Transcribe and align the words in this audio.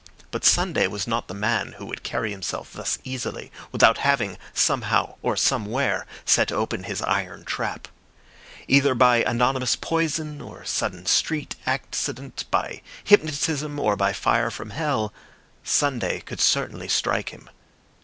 But 0.31 0.43
Sunday 0.43 0.87
was 0.87 1.05
not 1.05 1.27
the 1.27 1.35
man 1.35 1.73
who 1.73 1.85
would 1.85 2.01
carry 2.01 2.31
himself 2.31 2.73
thus 2.73 2.97
easily 3.03 3.51
without 3.71 3.99
having, 3.99 4.39
somehow 4.51 5.17
or 5.21 5.37
somewhere, 5.37 6.07
set 6.25 6.51
open 6.51 6.85
his 6.85 7.03
iron 7.03 7.43
trap. 7.45 7.87
Either 8.67 8.95
by 8.95 9.17
anonymous 9.17 9.75
poison 9.75 10.41
or 10.41 10.65
sudden 10.65 11.05
street 11.05 11.55
accident, 11.67 12.45
by 12.49 12.81
hypnotism 13.03 13.77
or 13.79 13.95
by 13.95 14.11
fire 14.11 14.49
from 14.49 14.71
hell, 14.71 15.13
Sunday 15.63 16.19
could 16.21 16.41
certainly 16.41 16.87
strike 16.87 17.29
him. 17.29 17.47